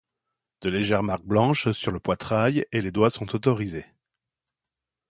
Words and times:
De 0.61 0.69
légères 0.69 1.03
marques 1.03 1.25
blanches 1.25 1.69
sur 1.73 1.91
le 1.91 1.99
poitrail 1.99 2.65
et 2.71 2.81
les 2.81 2.89
doigts 2.91 3.11
sont 3.11 3.35
autorisées. 3.35 3.85